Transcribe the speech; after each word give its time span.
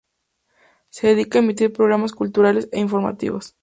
Se 0.89 1.05
dedica 1.09 1.37
a 1.37 1.41
emitir 1.43 1.71
programas 1.73 2.11
culturales 2.13 2.67
e 2.71 2.79
informativos. 2.79 3.55